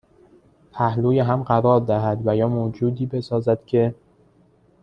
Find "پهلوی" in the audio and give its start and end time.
0.71-1.19